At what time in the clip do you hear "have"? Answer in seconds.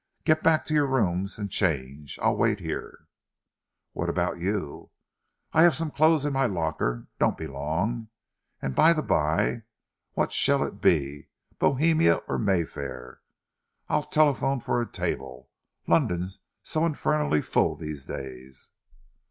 5.61-5.75